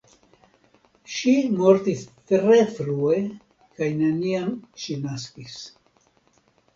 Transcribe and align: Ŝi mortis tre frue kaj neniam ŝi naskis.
Ŝi 1.15 1.33
mortis 1.57 1.99
tre 2.31 2.55
frue 2.77 3.17
kaj 3.81 3.91
neniam 3.99 4.49
ŝi 4.85 4.97
naskis. 5.03 5.59